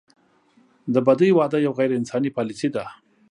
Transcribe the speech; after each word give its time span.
د 0.93 0.95
بدۍ 1.07 1.31
واده 1.37 1.57
یوه 1.65 1.75
غیر 1.79 1.91
انساني 1.99 2.29
پالیسي 2.37 2.69
ده. 2.75 2.83